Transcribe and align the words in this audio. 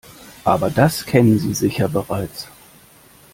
Aber 0.45 0.71
das 0.71 1.05
kennen 1.05 1.37
Sie 1.37 1.53
sicher 1.53 1.87
bereits. 1.87 2.47